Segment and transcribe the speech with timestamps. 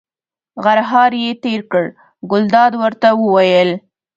[0.63, 1.83] غرهار یې تېر کړ،
[2.31, 3.69] ګلداد ورته وویل.